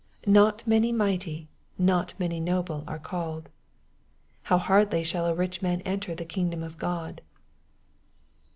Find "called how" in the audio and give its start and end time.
2.97-4.57